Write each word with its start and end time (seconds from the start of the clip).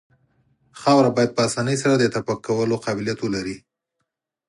خاوره 0.81 1.09
باید 1.15 1.31
په 1.35 1.41
اسانۍ 1.47 1.77
سره 1.83 1.95
د 1.97 2.03
تپک 2.13 2.39
کولو 2.47 2.75
قابلیت 2.85 3.19
ولري 3.21 3.57